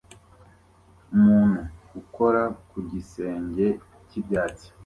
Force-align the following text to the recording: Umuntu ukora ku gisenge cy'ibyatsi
Umuntu 1.15 1.61
ukora 2.01 2.41
ku 2.69 2.77
gisenge 2.89 3.67
cy'ibyatsi 4.07 4.67